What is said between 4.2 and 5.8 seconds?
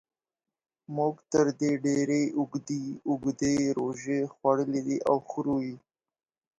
خوړلې دي او خورو یې.